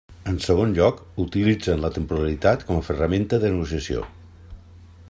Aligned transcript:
En 0.29 0.37
segon 0.45 0.71
lloc, 0.77 1.03
utilitzen 1.23 1.83
la 1.85 1.91
temporalitat 1.99 2.67
com 2.71 2.81
a 2.81 2.87
ferramenta 2.89 3.43
de 3.45 3.53
negociació. 3.59 4.09